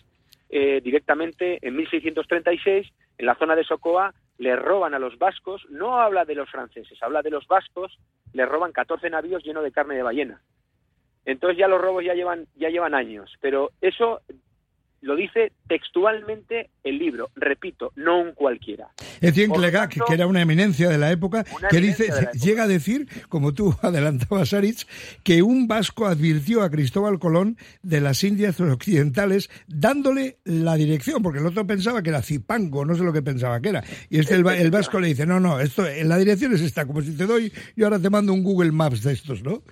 eh, 0.50 0.80
directamente 0.82 1.58
en 1.66 1.76
1636, 1.76 2.88
en 3.18 3.26
la 3.26 3.36
zona 3.36 3.54
de 3.54 3.64
Socoa, 3.64 4.12
le 4.38 4.56
roban 4.56 4.94
a 4.94 4.98
los 4.98 5.18
vascos, 5.18 5.64
no 5.70 6.00
habla 6.00 6.24
de 6.24 6.34
los 6.34 6.50
franceses, 6.50 7.00
habla 7.02 7.22
de 7.22 7.30
los 7.30 7.46
vascos, 7.46 7.98
le 8.32 8.46
roban 8.46 8.72
14 8.72 9.10
navíos 9.10 9.44
llenos 9.44 9.62
de 9.62 9.72
carne 9.72 9.94
de 9.94 10.02
ballena. 10.02 10.40
Entonces 11.24 11.58
ya 11.58 11.68
los 11.68 11.80
robos 11.80 12.04
ya 12.04 12.14
llevan, 12.14 12.46
ya 12.56 12.70
llevan 12.70 12.94
años, 12.94 13.32
pero 13.40 13.70
eso 13.80 14.22
lo 15.02 15.16
dice 15.16 15.52
textualmente 15.66 16.70
el 16.84 16.98
libro, 16.98 17.30
repito, 17.34 17.92
no 17.96 18.20
un 18.20 18.32
cualquiera. 18.32 18.88
Etienne 19.20 19.54
Clegac, 19.54 20.04
que 20.06 20.14
era 20.14 20.26
una 20.26 20.42
eminencia 20.42 20.88
de 20.88 20.98
la 20.98 21.10
época, 21.10 21.44
que 21.70 21.80
dice, 21.80 22.10
llega 22.34 22.64
a 22.64 22.68
decir, 22.68 23.08
como 23.28 23.52
tú 23.52 23.74
adelantabas, 23.82 24.52
Aritz, 24.52 24.86
que 25.22 25.42
un 25.42 25.68
vasco 25.68 26.06
advirtió 26.06 26.62
a 26.62 26.70
Cristóbal 26.70 27.18
Colón 27.18 27.56
de 27.82 28.00
las 28.00 28.22
Indias 28.24 28.60
Occidentales 28.60 29.50
dándole 29.66 30.38
la 30.44 30.74
dirección, 30.74 31.22
porque 31.22 31.38
el 31.38 31.46
otro 31.46 31.66
pensaba 31.66 32.02
que 32.02 32.10
era 32.10 32.22
Zipango, 32.22 32.84
no 32.84 32.94
sé 32.94 33.02
lo 33.02 33.12
que 33.12 33.22
pensaba 33.22 33.60
que 33.60 33.70
era. 33.70 33.84
Y 34.08 34.18
este 34.18 34.34
el, 34.34 34.46
el 34.46 34.70
vasco 34.70 35.00
le 35.00 35.08
dice, 35.08 35.26
no, 35.26 35.40
no, 35.40 35.60
esto, 35.60 35.84
la 36.04 36.18
dirección 36.18 36.52
es 36.52 36.60
esta, 36.60 36.86
como 36.86 37.00
si 37.02 37.16
te 37.16 37.26
doy, 37.26 37.52
yo 37.76 37.86
ahora 37.86 37.98
te 37.98 38.10
mando 38.10 38.32
un 38.32 38.42
Google 38.42 38.72
Maps 38.72 39.02
de 39.02 39.12
estos, 39.12 39.42
¿no? 39.42 39.62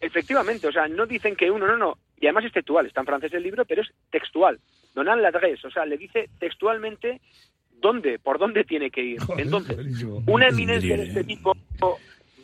Efectivamente, 0.00 0.68
o 0.68 0.72
sea, 0.72 0.86
no 0.86 1.06
dicen 1.06 1.34
que 1.34 1.50
uno, 1.50 1.66
no, 1.66 1.76
no, 1.76 1.98
y 2.20 2.26
además 2.26 2.44
es 2.44 2.52
textual, 2.52 2.86
está 2.86 3.00
en 3.00 3.06
francés 3.06 3.32
el 3.32 3.42
libro, 3.42 3.64
pero 3.64 3.82
es 3.82 3.88
textual. 4.10 4.58
Donan 4.94 5.22
l'adresse, 5.22 5.64
o 5.64 5.70
sea, 5.70 5.86
le 5.86 5.96
dice 5.96 6.28
textualmente 6.38 7.20
dónde, 7.80 8.18
por 8.18 8.38
dónde 8.38 8.64
tiene 8.64 8.90
que 8.90 9.02
ir. 9.02 9.18
Entonces, 9.36 9.76
una 10.26 10.48
eminencia 10.48 10.96
de 10.96 11.04
este 11.04 11.24
tipo 11.24 11.54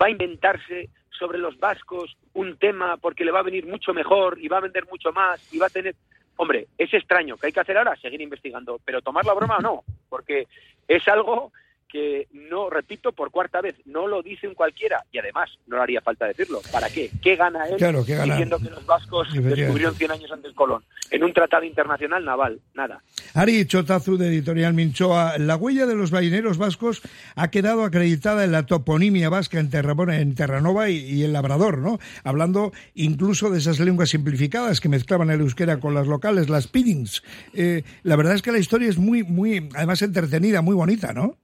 va 0.00 0.06
a 0.06 0.10
inventarse 0.10 0.90
sobre 1.10 1.38
los 1.38 1.58
vascos 1.58 2.16
un 2.34 2.56
tema 2.56 2.96
porque 2.96 3.24
le 3.24 3.30
va 3.30 3.40
a 3.40 3.44
venir 3.44 3.66
mucho 3.66 3.94
mejor 3.94 4.38
y 4.40 4.48
va 4.48 4.58
a 4.58 4.62
vender 4.62 4.86
mucho 4.90 5.12
más 5.12 5.52
y 5.52 5.58
va 5.58 5.66
a 5.66 5.70
tener... 5.70 5.94
Hombre, 6.36 6.66
es 6.76 6.92
extraño, 6.92 7.36
que 7.36 7.46
hay 7.46 7.52
que 7.52 7.60
hacer 7.60 7.78
ahora? 7.78 7.96
Seguir 7.96 8.20
investigando, 8.20 8.80
pero 8.84 9.02
tomar 9.02 9.24
la 9.24 9.34
broma 9.34 9.58
o 9.58 9.62
no, 9.62 9.84
porque 10.08 10.48
es 10.88 11.06
algo 11.06 11.52
que 11.94 12.26
no, 12.32 12.70
repito 12.70 13.12
por 13.12 13.30
cuarta 13.30 13.60
vez, 13.60 13.76
no 13.84 14.08
lo 14.08 14.20
dice 14.20 14.48
un 14.48 14.54
cualquiera 14.54 15.04
y 15.12 15.18
además 15.18 15.48
no 15.68 15.76
le 15.76 15.82
haría 15.84 16.00
falta 16.00 16.26
decirlo. 16.26 16.60
¿Para 16.72 16.90
qué? 16.90 17.08
¿Qué 17.22 17.36
gana 17.36 17.66
él 17.66 17.76
diciendo 17.76 18.58
que 18.58 18.68
los 18.68 18.84
vascos 18.84 19.32
descubrieron 19.32 19.94
100 19.94 20.10
años 20.10 20.32
antes 20.32 20.52
Colón? 20.54 20.82
En 21.12 21.22
un 21.22 21.32
tratado 21.32 21.62
internacional 21.62 22.24
naval, 22.24 22.58
nada. 22.74 23.00
Ari 23.34 23.64
Chotazu 23.66 24.16
de 24.16 24.26
Editorial 24.26 24.74
Minchoa, 24.74 25.38
la 25.38 25.54
huella 25.54 25.86
de 25.86 25.94
los 25.94 26.10
balleneros 26.10 26.58
vascos 26.58 27.00
ha 27.36 27.52
quedado 27.52 27.84
acreditada 27.84 28.42
en 28.42 28.50
la 28.50 28.66
toponimia 28.66 29.28
vasca 29.28 29.60
en, 29.60 29.70
en 29.72 30.34
Terranova 30.34 30.90
y, 30.90 31.22
el 31.22 31.32
Labrador, 31.32 31.78
¿no? 31.78 32.00
Hablando 32.24 32.72
incluso 32.94 33.50
de 33.50 33.58
esas 33.60 33.78
lenguas 33.78 34.08
simplificadas 34.08 34.80
que 34.80 34.88
mezclaban 34.88 35.30
el 35.30 35.42
euskera 35.42 35.78
con 35.78 35.94
las 35.94 36.08
locales, 36.08 36.48
las 36.48 36.66
piddings. 36.66 37.22
Eh, 37.52 37.84
la 38.02 38.16
verdad 38.16 38.34
es 38.34 38.42
que 38.42 38.50
la 38.50 38.58
historia 38.58 38.88
es 38.88 38.98
muy, 38.98 39.22
muy, 39.22 39.68
además 39.76 40.02
entretenida, 40.02 40.60
muy 40.60 40.74
bonita, 40.74 41.12
¿no? 41.12 41.36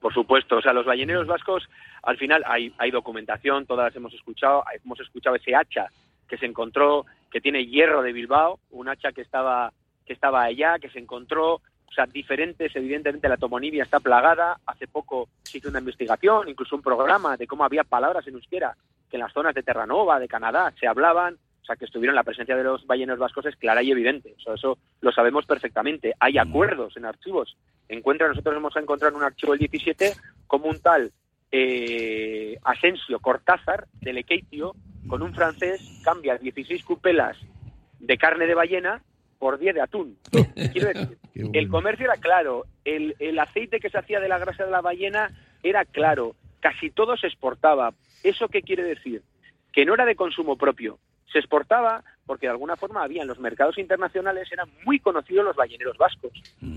Por 0.00 0.14
supuesto, 0.14 0.56
o 0.56 0.62
sea, 0.62 0.72
los 0.72 0.86
balleneros 0.86 1.26
vascos, 1.26 1.68
al 2.02 2.16
final 2.16 2.42
hay, 2.46 2.72
hay 2.78 2.90
documentación, 2.90 3.66
todas 3.66 3.94
hemos 3.96 4.14
escuchado, 4.14 4.62
hemos 4.84 5.00
escuchado 5.00 5.36
ese 5.36 5.54
hacha 5.54 5.86
que 6.28 6.38
se 6.38 6.46
encontró, 6.46 7.06
que 7.30 7.40
tiene 7.40 7.66
hierro 7.66 8.02
de 8.02 8.12
Bilbao, 8.12 8.60
un 8.70 8.88
hacha 8.88 9.12
que 9.12 9.22
estaba, 9.22 9.72
que 10.06 10.12
estaba 10.12 10.42
allá, 10.42 10.78
que 10.78 10.90
se 10.90 10.98
encontró, 10.98 11.54
o 11.54 11.92
sea, 11.92 12.06
diferentes, 12.06 12.74
evidentemente 12.76 13.28
la 13.28 13.38
tomonimia 13.38 13.82
está 13.82 13.98
plagada, 13.98 14.58
hace 14.66 14.86
poco 14.86 15.28
se 15.42 15.58
hizo 15.58 15.70
una 15.70 15.80
investigación, 15.80 16.48
incluso 16.48 16.76
un 16.76 16.82
programa 16.82 17.36
de 17.36 17.46
cómo 17.46 17.64
había 17.64 17.82
palabras 17.82 18.26
en 18.26 18.34
euskera 18.34 18.76
que 19.10 19.16
en 19.16 19.22
las 19.22 19.32
zonas 19.32 19.54
de 19.54 19.62
Terranova, 19.62 20.20
de 20.20 20.28
Canadá, 20.28 20.72
se 20.78 20.86
hablaban, 20.86 21.38
o 21.62 21.64
sea, 21.64 21.76
que 21.76 21.86
estuvieron 21.86 22.14
la 22.14 22.24
presencia 22.24 22.56
de 22.56 22.62
los 22.62 22.86
balleneros 22.86 23.18
vascos 23.18 23.46
es 23.46 23.56
clara 23.56 23.82
y 23.82 23.90
evidente, 23.90 24.34
o 24.36 24.40
sea, 24.40 24.54
eso 24.54 24.78
lo 25.00 25.12
sabemos 25.12 25.46
perfectamente, 25.46 26.14
hay 26.20 26.36
acuerdos 26.36 26.96
en 26.96 27.06
archivos 27.06 27.56
encuentra, 27.88 28.28
nosotros 28.28 28.56
hemos 28.56 28.76
encontrado 28.76 29.14
en 29.14 29.20
un 29.20 29.26
archivo 29.26 29.52
del 29.52 29.60
17 29.60 30.14
como 30.46 30.66
un 30.66 30.80
tal 30.80 31.12
eh, 31.50 32.58
Asensio 32.64 33.20
Cortázar 33.20 33.86
de 34.00 34.12
Lequeitio, 34.12 34.74
con 35.06 35.22
un 35.22 35.34
francés, 35.34 35.80
cambia 36.04 36.36
16 36.36 36.84
cupelas 36.84 37.36
de 37.98 38.18
carne 38.18 38.46
de 38.46 38.54
ballena 38.54 39.02
por 39.38 39.58
10 39.58 39.74
de 39.74 39.80
atún. 39.80 40.18
Quiero 40.72 40.88
decir, 40.88 41.18
el 41.34 41.68
comercio 41.68 42.06
era 42.06 42.16
claro, 42.16 42.66
el, 42.84 43.14
el 43.18 43.38
aceite 43.38 43.80
que 43.80 43.90
se 43.90 43.98
hacía 43.98 44.20
de 44.20 44.28
la 44.28 44.38
grasa 44.38 44.64
de 44.64 44.70
la 44.70 44.80
ballena 44.80 45.30
era 45.62 45.84
claro, 45.84 46.34
casi 46.60 46.90
todo 46.90 47.16
se 47.16 47.26
exportaba. 47.26 47.94
¿Eso 48.22 48.48
qué 48.48 48.62
quiere 48.62 48.82
decir? 48.82 49.22
Que 49.72 49.84
no 49.84 49.94
era 49.94 50.04
de 50.04 50.16
consumo 50.16 50.56
propio, 50.56 50.98
se 51.32 51.38
exportaba 51.38 52.04
porque 52.28 52.46
de 52.46 52.52
alguna 52.52 52.76
forma 52.76 53.02
había 53.02 53.22
en 53.22 53.28
los 53.28 53.40
mercados 53.40 53.78
internacionales, 53.78 54.52
eran 54.52 54.68
muy 54.84 55.00
conocidos 55.00 55.46
los 55.46 55.56
balleneros 55.56 55.96
vascos. 55.96 56.30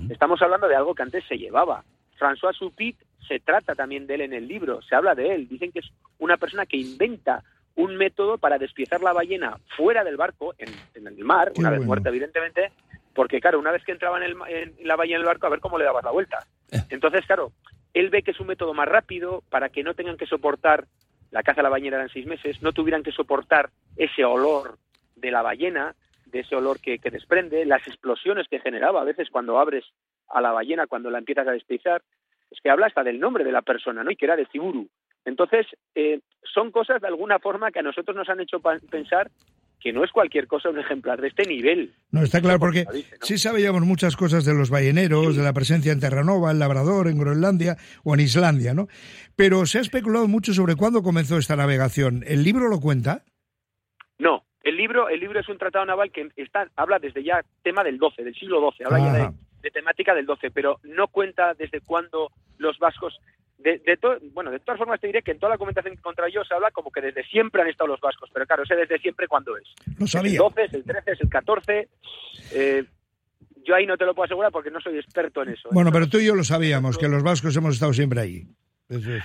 Estamos 0.10 0.42
hablando 0.42 0.70
de 0.70 0.78
algo 0.78 0.96
que 0.96 1.04
antes 1.04 1.26
se 1.28 1.38
llevaba. 1.38 1.84
François 2.18 2.56
Supit 2.56 2.96
se 3.28 3.42
trata 3.42 3.76
también 3.76 4.08
de 4.08 4.16
él 4.16 4.22
en 4.22 4.34
el 4.34 4.48
libro, 4.48 4.82
se 4.82 4.96
habla 4.96 5.14
de 5.14 5.36
él. 5.36 5.50
Dicen 5.50 5.74
que 5.74 5.80
es 5.80 5.92
una 6.20 6.38
persona 6.38 6.66
que 6.66 6.78
inventa 6.78 7.44
un 7.76 7.98
método 7.98 8.38
para 8.38 8.58
despiezar 8.58 9.02
la 9.02 9.12
ballena 9.12 9.58
fuera 9.76 10.06
del 10.06 10.16
barco, 10.16 10.56
en, 10.58 10.70
el 11.06 11.26
mar, 11.26 11.52
una 11.58 11.70
vez 11.70 11.82
muerta, 11.82 12.08
evidentemente, 12.08 12.72
porque, 13.14 13.42
claro, 13.42 13.60
una 13.60 13.72
vez 13.72 13.84
que 13.84 13.92
entraba 13.92 14.24
en, 14.26 14.38
en, 14.48 14.76
la 14.88 14.96
ballena 14.96 15.18
en 15.18 15.22
el 15.22 15.28
barco, 15.28 15.48
a 15.48 15.50
ver 15.50 15.60
cómo 15.60 15.78
le 15.78 15.84
dabas 15.84 16.06
la 16.06 16.12
vuelta. 16.12 16.46
Eh. 16.72 16.80
Entonces, 16.92 17.26
claro, 17.26 17.52
él 17.94 18.10
ve 18.10 18.24
que 18.24 18.32
es 18.32 18.40
un 18.40 18.48
método 18.48 18.74
más 18.74 18.88
rápido 18.88 19.44
para 19.50 19.68
que 19.68 19.84
no 19.84 19.96
tengan 19.96 20.16
que 20.16 20.28
soportar 20.28 20.88
la 21.32 21.44
caza 21.44 21.62
a 21.62 21.64
la 21.64 21.70
ballena 21.70 21.98
eran 21.98 22.10
seis 22.10 22.26
meses, 22.26 22.62
no 22.62 22.72
tuvieran 22.72 23.04
que 23.04 23.12
soportar 23.12 23.70
ese 23.98 24.24
olor 24.24 24.78
de 25.22 25.32
la 25.32 25.42
ballena, 25.42 25.96
de 26.26 26.40
ese 26.40 26.56
olor 26.56 26.80
que, 26.80 26.98
desprende, 26.98 27.66
las 27.66 27.86
explosiones 27.88 28.48
que 28.50 28.60
generaba 28.60 29.02
a 29.02 29.06
veces 29.06 29.30
cuando 29.30 29.60
abres 29.60 29.86
a 30.30 30.42
la 30.42 30.52
ballena, 30.52 30.88
cuando 30.88 31.10
la 31.10 31.20
empiezas 31.20 31.48
a 31.48 31.52
despizar, 31.52 32.02
es 32.50 32.60
que 32.62 32.70
habla 32.70 32.88
hasta 32.88 33.04
del 33.04 33.20
nombre 33.20 33.44
de 33.44 33.52
la 33.52 33.62
persona, 33.62 34.04
¿no? 34.04 34.12
Y 34.12 34.16
que 34.16 34.26
era 34.26 34.36
de 34.36 34.48
Ciburu. 34.52 34.88
Entonces, 35.24 35.68
eh, 35.96 36.20
son 36.54 36.72
cosas 36.72 37.02
de 37.02 37.08
alguna 37.08 37.40
forma 37.40 37.72
que 37.72 37.80
a 37.80 37.84
nosotros 37.84 38.16
nos 38.16 38.28
han 38.30 38.40
hecho 38.40 38.60
pensar 38.60 39.30
que 39.80 39.92
no 39.92 40.04
es 40.04 40.12
cualquier 40.12 40.48
cosa 40.48 40.70
un 40.70 40.80
ejemplar 40.80 41.20
de 41.20 41.30
este 41.30 41.44
nivel. 41.44 41.94
No, 42.12 42.22
está 42.22 42.40
claro, 42.40 42.60
porque 42.60 42.86
sí 43.22 43.38
sabíamos 43.38 43.82
muchas 43.82 44.16
cosas 44.16 44.46
de 44.46 44.54
los 44.54 44.70
balleneros, 44.70 45.36
de 45.36 45.44
la 45.44 45.54
presencia 45.54 45.92
en 45.92 46.00
Terranova, 46.00 46.52
en 46.52 46.60
Labrador, 46.60 47.08
en 47.08 47.18
Groenlandia 47.18 47.78
o 48.04 48.14
en 48.14 48.20
Islandia, 48.20 48.74
¿no? 48.74 48.88
Pero 49.36 49.66
se 49.66 49.80
ha 49.80 49.82
especulado 49.82 50.28
mucho 50.28 50.54
sobre 50.54 50.76
cuándo 50.76 51.02
comenzó 51.02 51.38
esta 51.38 51.56
navegación. 51.56 52.24
¿El 52.28 52.44
libro 52.44 52.70
lo 52.70 52.80
cuenta? 52.80 53.24
No, 54.20 54.44
el 54.64 54.78
libro, 54.78 55.10
el 55.10 55.20
libro 55.20 55.40
es 55.40 55.50
un 55.50 55.58
tratado 55.58 55.86
naval 55.86 56.12
que 56.12 56.30
está, 56.36 56.68
habla 56.76 57.00
desde 57.00 57.24
ya 57.24 57.44
tema 57.64 57.84
del 57.84 57.98
12, 57.98 58.24
del 58.24 58.36
siglo 58.36 58.72
XII, 58.72 58.86
habla 58.86 59.00
ya 59.00 59.14
de, 59.14 59.30
de, 59.62 59.72
temática 59.72 60.14
del 60.14 60.26
12, 60.26 60.52
pero 60.52 60.80
no 60.84 61.08
cuenta 61.08 61.54
desde 61.54 61.82
cuándo 61.82 62.32
los 62.58 62.78
vascos 62.80 63.20
de, 63.64 63.80
de 63.80 63.98
bueno, 64.34 64.52
de 64.52 64.60
todas 64.60 64.78
formas 64.78 65.00
te 65.00 65.08
diré 65.08 65.22
que 65.22 65.32
en 65.32 65.40
toda 65.40 65.52
la 65.52 65.56
documentación 65.56 65.94
que 65.94 66.00
encontré 66.00 66.32
yo 66.32 66.44
se 66.44 66.54
habla 66.54 66.72
como 66.72 66.92
que 66.92 67.02
desde 67.02 67.24
siempre 67.24 67.62
han 67.62 67.70
estado 67.70 67.88
los 67.88 68.02
vascos, 68.02 68.30
pero 68.34 68.46
claro, 68.46 68.66
sé 68.66 68.76
desde 68.76 69.00
siempre 69.00 69.28
cuándo 69.28 69.56
es. 69.58 69.68
No 70.00 70.08
sabía. 70.08 70.32
el 70.32 70.38
12, 70.38 70.64
es 70.64 70.74
el 70.74 70.84
13, 70.84 71.12
es 71.12 71.22
el 71.22 71.30
14. 71.30 71.90
Eh, 72.54 72.84
yo 73.64 73.76
ahí 73.76 73.86
no 73.86 73.98
te 73.98 74.06
lo 74.06 74.16
puedo 74.16 74.26
asegurar 74.26 74.52
porque 74.52 74.72
no 74.72 74.82
soy 74.82 74.98
experto 74.98 75.44
en 75.44 75.50
eso. 75.50 75.70
¿eh? 75.70 75.72
Bueno, 75.74 75.92
pero 75.92 76.08
tú 76.08 76.18
y 76.18 76.26
yo 76.26 76.36
lo 76.36 76.44
sabíamos, 76.44 76.98
que 76.98 77.08
los 77.08 77.24
vascos 77.24 77.56
hemos 77.56 77.76
estado 77.76 77.94
siempre 77.94 78.22
ahí. 78.22 78.48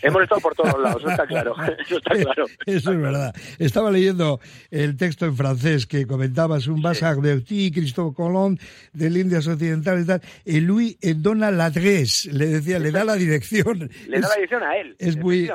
Hemos 0.02 0.22
estado 0.22 0.40
por 0.40 0.54
todos 0.54 0.80
lados, 0.80 1.02
eso 1.02 1.10
está 1.10 1.26
claro. 1.26 1.54
Eso, 1.86 1.96
está 1.96 2.14
claro. 2.14 2.46
eso 2.66 2.92
es 2.92 3.00
verdad. 3.00 3.34
Estaba 3.58 3.90
leyendo 3.90 4.40
el 4.70 4.96
texto 4.96 5.26
en 5.26 5.36
francés 5.36 5.86
que 5.86 6.06
comentabas, 6.06 6.68
un 6.68 6.80
Bassac 6.82 7.18
de 7.20 7.34
Octi, 7.34 7.72
Cristóbal 7.72 8.14
Colón, 8.14 8.58
del 8.92 9.16
Indias 9.16 9.46
Occidentales 9.46 10.04
y 10.04 10.06
tal. 10.06 10.22
Y 10.44 10.60
Louis 10.60 10.96
dona 11.16 11.50
l'adresse, 11.50 12.26
le 12.32 12.46
decía, 12.46 12.78
le 12.78 12.92
da 12.92 13.04
la 13.04 13.14
dirección. 13.14 13.90
Le 14.08 14.20
da 14.20 14.28
la 14.28 14.34
dirección 14.34 14.62
a 14.62 14.76
él. 14.76 14.96
Es 14.98 15.16
muy. 15.16 15.50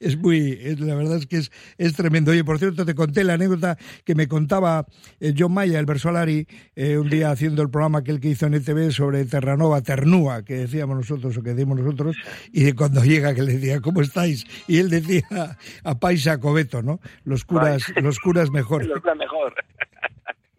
Es, 0.00 0.16
muy. 0.18 0.56
la 0.78 0.94
verdad 0.94 1.16
es 1.16 1.26
que 1.26 1.38
es, 1.38 1.52
es 1.78 1.94
tremendo. 1.94 2.32
Oye, 2.32 2.44
por 2.44 2.58
cierto, 2.58 2.84
te 2.84 2.94
conté 2.94 3.24
la 3.24 3.34
anécdota 3.34 3.78
que 4.04 4.14
me 4.14 4.28
contaba 4.28 4.86
eh, 5.20 5.34
John 5.36 5.54
Maya, 5.54 5.78
el 5.78 5.86
Versolari, 5.86 6.46
eh, 6.76 6.98
un 6.98 7.08
día 7.08 7.30
haciendo 7.30 7.62
el 7.62 7.70
programa 7.70 8.00
aquel 8.00 8.20
que 8.20 8.28
hizo 8.28 8.46
en 8.46 8.54
ETV 8.54 8.90
sobre 8.90 9.24
Terranova, 9.24 9.80
Ternúa, 9.82 10.44
que 10.44 10.54
decíamos 10.54 10.96
nosotros 10.96 11.36
o 11.36 11.42
que 11.42 11.54
decimos 11.54 11.78
nosotros 11.78 12.16
y 12.50 12.64
de 12.64 12.74
cuando 12.74 13.04
llega 13.04 13.34
que 13.34 13.42
le 13.42 13.54
decía, 13.54 13.80
¿cómo 13.80 14.00
estáis? 14.00 14.44
Y 14.66 14.78
él 14.78 14.90
decía 14.90 15.56
a 15.84 15.98
Paisa 15.98 16.38
Cobeto, 16.38 16.82
¿no? 16.82 17.00
Los 17.24 17.44
curas, 17.44 17.84
los 18.02 18.18
curas 18.18 18.50
mejor. 18.50 18.84
Los 18.84 19.00
curas 19.00 19.16
mejor. 19.16 19.54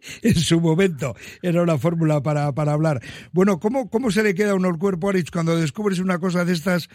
en 0.22 0.34
su 0.34 0.60
momento 0.60 1.14
era 1.42 1.62
una 1.62 1.78
fórmula 1.78 2.22
para, 2.22 2.52
para 2.52 2.72
hablar. 2.72 3.00
Bueno, 3.32 3.58
¿cómo, 3.58 3.88
¿cómo 3.90 4.10
se 4.10 4.22
le 4.22 4.34
queda 4.34 4.52
a 4.52 4.54
uno 4.54 4.68
el 4.68 4.78
cuerpo, 4.78 5.08
Arich, 5.08 5.30
cuando 5.30 5.56
descubres 5.56 5.98
una 5.98 6.18
cosa 6.18 6.44
de 6.44 6.52
estas? 6.52 6.88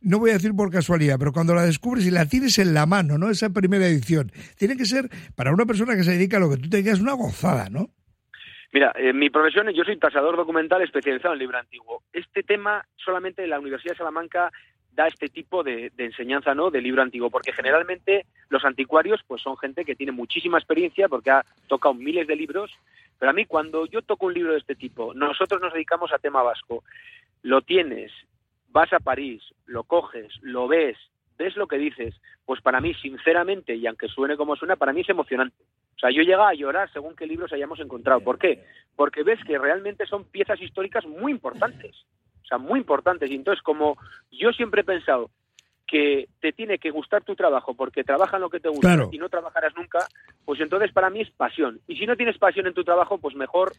No 0.00 0.18
voy 0.18 0.30
a 0.30 0.34
decir 0.34 0.52
por 0.54 0.70
casualidad, 0.70 1.16
pero 1.18 1.32
cuando 1.32 1.54
la 1.54 1.62
descubres 1.62 2.04
y 2.06 2.10
la 2.10 2.26
tienes 2.26 2.58
en 2.58 2.74
la 2.74 2.86
mano, 2.86 3.18
¿no? 3.18 3.30
Esa 3.30 3.50
primera 3.50 3.86
edición. 3.86 4.32
Tiene 4.56 4.76
que 4.76 4.84
ser, 4.84 5.08
para 5.36 5.52
una 5.52 5.64
persona 5.64 5.94
que 5.94 6.02
se 6.02 6.12
dedica 6.12 6.38
a 6.38 6.40
lo 6.40 6.50
que 6.50 6.56
tú 6.56 6.68
te 6.68 6.78
digas, 6.78 7.00
una 7.00 7.12
gozada, 7.12 7.70
¿no? 7.70 7.90
Mira, 8.72 8.90
en 8.96 9.18
mi 9.18 9.28
profesión 9.28 9.68
yo 9.70 9.84
soy 9.84 9.98
tasador 9.98 10.36
documental 10.36 10.80
especializado 10.80 11.34
en 11.34 11.40
libro 11.40 11.58
antiguo. 11.58 12.02
Este 12.10 12.42
tema 12.42 12.84
solamente 12.96 13.46
la 13.46 13.60
Universidad 13.60 13.92
de 13.92 13.98
Salamanca 13.98 14.50
da 14.92 15.06
este 15.06 15.28
tipo 15.28 15.62
de, 15.62 15.92
enseñanza 15.98 16.54
no 16.54 16.70
de 16.70 16.80
libro 16.80 17.02
antiguo 17.02 17.30
porque 17.30 17.52
generalmente 17.52 18.26
los 18.48 18.64
anticuarios 18.64 19.20
pues 19.26 19.42
son 19.42 19.58
gente 19.58 19.84
que 19.84 19.94
tiene 19.94 20.12
muchísima 20.12 20.58
experiencia 20.58 21.08
porque 21.08 21.30
ha 21.30 21.44
tocado 21.66 21.94
miles 21.94 22.26
de 22.26 22.36
libros 22.36 22.70
pero 23.18 23.30
a 23.30 23.32
mí 23.32 23.46
cuando 23.46 23.86
yo 23.86 24.02
toco 24.02 24.26
un 24.26 24.34
libro 24.34 24.52
de 24.52 24.58
este 24.58 24.74
tipo 24.74 25.14
nosotros 25.14 25.62
nos 25.62 25.72
dedicamos 25.72 26.12
a 26.12 26.18
tema 26.18 26.42
vasco 26.42 26.84
lo 27.40 27.62
tienes 27.62 28.12
vas 28.68 28.92
a 28.92 29.00
París 29.00 29.42
lo 29.64 29.84
coges 29.84 30.30
lo 30.42 30.68
ves 30.68 30.98
ves 31.38 31.56
lo 31.56 31.66
que 31.66 31.78
dices 31.78 32.14
pues 32.44 32.60
para 32.60 32.80
mí 32.80 32.94
sinceramente 32.94 33.74
y 33.74 33.86
aunque 33.86 34.08
suene 34.08 34.36
como 34.36 34.56
suena 34.56 34.76
para 34.76 34.92
mí 34.92 35.00
es 35.02 35.08
emocionante 35.08 35.64
o 35.96 35.98
sea, 35.98 36.10
yo 36.10 36.22
llega 36.22 36.48
a 36.48 36.54
llorar 36.54 36.92
según 36.92 37.14
qué 37.14 37.28
libros 37.28 37.52
hayamos 37.52 37.78
encontrado. 37.78 38.20
¿Por 38.20 38.36
qué? 38.36 38.64
Porque 38.96 39.22
ves 39.22 39.38
que 39.46 39.56
realmente 39.56 40.04
son 40.06 40.24
piezas 40.24 40.60
históricas 40.60 41.06
muy 41.06 41.30
importantes. 41.30 41.94
O 42.42 42.46
sea, 42.46 42.58
muy 42.58 42.80
importantes. 42.80 43.30
Y 43.30 43.36
entonces, 43.36 43.62
como 43.62 43.96
yo 44.32 44.50
siempre 44.50 44.80
he 44.80 44.84
pensado 44.84 45.30
que 45.86 46.28
te 46.40 46.52
tiene 46.52 46.78
que 46.78 46.90
gustar 46.90 47.22
tu 47.22 47.36
trabajo 47.36 47.74
porque 47.74 48.02
trabajan 48.02 48.40
lo 48.40 48.50
que 48.50 48.58
te 48.58 48.68
gusta 48.68 49.08
y 49.12 49.18
no 49.18 49.28
trabajarás 49.28 49.76
nunca, 49.76 50.00
pues 50.44 50.58
entonces 50.60 50.90
para 50.90 51.08
mí 51.08 51.20
es 51.20 51.30
pasión. 51.30 51.80
Y 51.86 51.96
si 51.96 52.06
no 52.06 52.16
tienes 52.16 52.38
pasión 52.38 52.66
en 52.66 52.74
tu 52.74 52.82
trabajo, 52.82 53.18
pues 53.18 53.36
mejor 53.36 53.72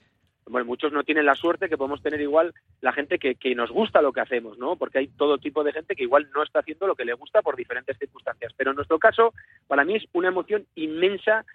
bueno, 0.47 0.65
muchos 0.65 0.91
no 0.91 1.03
tienen 1.03 1.25
la 1.25 1.35
suerte 1.35 1.69
que 1.69 1.77
podemos 1.77 2.01
tener 2.01 2.21
igual 2.21 2.53
la 2.81 2.91
gente 2.91 3.19
que, 3.19 3.35
que, 3.35 3.55
nos 3.55 3.71
gusta 3.71 4.01
lo 4.01 4.11
que 4.11 4.21
hacemos, 4.21 4.57
¿no? 4.57 4.75
Porque 4.75 4.99
hay 4.99 5.07
todo 5.07 5.37
tipo 5.37 5.63
de 5.63 5.71
gente 5.71 5.95
que 5.95 6.03
igual 6.03 6.29
no 6.33 6.43
está 6.43 6.59
haciendo 6.59 6.87
lo 6.87 6.95
que 6.95 7.05
le 7.05 7.13
gusta 7.13 7.41
por 7.41 7.55
diferentes 7.55 7.97
circunstancias. 7.97 8.53
Pero 8.55 8.71
en 8.71 8.75
nuestro 8.75 8.99
caso, 8.99 9.33
para 9.67 9.85
mí 9.85 9.95
es 9.95 10.05
una 10.13 10.29
emoción 10.29 10.65
inmensa 10.75 11.45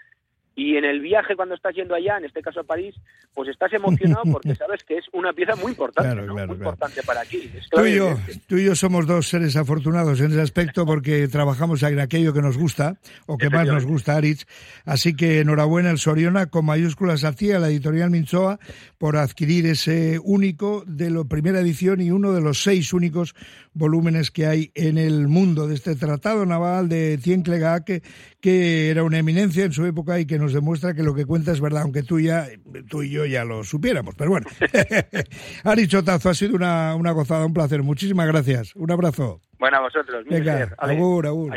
y 0.59 0.77
en 0.77 0.85
el 0.85 1.01
viaje, 1.01 1.37
cuando 1.37 1.55
estás 1.55 1.73
yendo 1.73 1.95
allá, 1.95 2.19
en 2.19 2.25
este 2.25 2.43
caso 2.43 2.59
a 2.59 2.65
París, 2.65 2.93
pues 3.33 3.49
estás 3.49 3.73
emocionado 3.73 4.25
porque 4.33 4.57
sabes 4.57 4.83
que 4.83 4.99
es 4.99 5.05
una 5.13 5.33
pieza 5.33 5.55
muy 5.55 5.71
importante, 5.71 6.21
muy 6.21 6.43
importante 6.43 7.01
para 7.05 7.21
aquí. 7.21 7.49
tú, 7.71 7.87
y 7.87 7.95
yo, 7.95 8.17
tú 8.49 8.57
y 8.57 8.65
yo 8.65 8.75
somos 8.75 9.07
dos 9.07 9.29
seres 9.29 9.55
afortunados 9.55 10.21
en 10.21 10.33
ese 10.33 10.41
aspecto 10.41 10.85
porque 10.85 11.29
trabajamos 11.29 11.81
en 11.85 12.01
aquello 12.01 12.33
que 12.33 12.43
nos 12.43 12.59
gusta, 12.59 12.97
o 13.27 13.39
que 13.39 13.51
más 13.51 13.69
nos 13.69 13.87
gusta, 13.87 14.17
Aritz. 14.17 14.47
Así 14.85 15.15
que 15.15 15.39
enhorabuena 15.39 15.93
el 15.93 15.99
Soriona, 15.99 16.47
con 16.47 16.65
mayúsculas 16.65 17.23
hacía 17.23 17.61
la 17.61 17.69
editorial 17.69 18.11
Minchoa, 18.11 18.59
por 18.99 19.17
adquirir 19.17 19.65
ese 19.67 20.19
único 20.25 20.83
de 20.89 21.11
la 21.11 21.23
primera 21.23 21.61
edición 21.61 22.01
y 22.01 22.11
uno 22.11 22.33
de 22.33 22.41
los 22.41 22.65
seis 22.65 22.93
únicos 22.93 23.37
volúmenes 23.79 24.31
que 24.31 24.47
hay 24.47 24.73
en 24.75 24.99
el 24.99 25.29
mundo 25.29 25.67
de 25.67 25.75
este 25.75 25.95
tratado 25.95 26.45
naval 26.45 26.89
de 26.89 27.19
Cienclega, 27.23 27.85
que, 27.85 28.03
que 28.41 28.91
era 28.91 29.05
una 29.05 29.19
eminencia 29.19 29.65
en 29.65 29.73
su 29.73 29.87
época 29.87 30.19
y 30.19 30.27
que 30.27 30.39
nos 30.39 30.53
demuestra 30.53 30.95
que 30.95 31.03
lo 31.03 31.15
que 31.15 31.25
cuenta 31.25 31.53
es 31.53 31.61
verdad, 31.61 31.83
aunque 31.83 32.03
tú, 32.03 32.21
ya, 32.21 32.47
tú 32.89 33.03
y 33.03 33.11
yo 33.11 33.25
ya 33.25 33.45
lo 33.45 33.65
supiéramos. 33.65 34.15
Pero 34.17 34.31
bueno, 34.31 34.47
Ari 35.65 35.87
Chotazo, 35.89 36.29
ha 36.29 36.35
sido 36.35 36.57
una, 36.57 36.95
una 36.95 37.13
gozada, 37.13 37.47
un 37.47 37.55
placer. 37.55 37.83
Muchísimas 37.83 38.27
gracias. 38.27 38.75
Un 38.77 38.91
abrazo. 38.91 39.41
Bueno, 39.59 39.79
a 39.79 39.81
vosotros. 39.81 40.25
Venga, 40.29 40.75
agur, 40.79 41.27
agur. 41.27 41.55